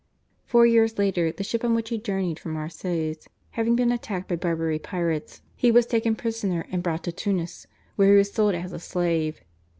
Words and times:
Four 0.45 0.65
years 0.65 0.97
later 0.97 1.31
the 1.31 1.43
ship 1.43 1.63
on 1.63 1.75
which 1.75 1.89
he 1.89 1.99
journeyed 1.99 2.39
from 2.39 2.53
Marseilles 2.53 3.27
having 3.51 3.75
been 3.75 3.91
attacked 3.91 4.27
by 4.29 4.35
Barbary 4.35 4.79
pirates, 4.79 5.43
he 5.55 5.69
was 5.69 5.85
taken 5.85 6.15
prisoner 6.15 6.65
and 6.71 6.81
brought 6.81 7.03
to 7.03 7.11
Tunis, 7.11 7.67
where 7.97 8.13
he 8.13 8.17
was 8.17 8.31
sold 8.31 8.55
as 8.55 8.73
a 8.73 8.79
slave. 8.79 9.41